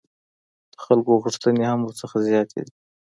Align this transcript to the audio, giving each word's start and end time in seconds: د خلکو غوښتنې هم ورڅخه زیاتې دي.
د 0.73 0.75
خلکو 0.85 1.11
غوښتنې 1.23 1.63
هم 1.69 1.79
ورڅخه 1.83 2.17
زیاتې 2.27 2.59
دي. 2.65 2.73